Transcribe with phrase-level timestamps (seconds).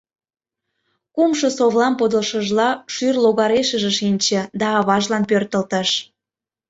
[1.15, 5.89] Кумшо совлам подылшыжла, шӱр логарешыже шинче да аважлан пӧртылтыш.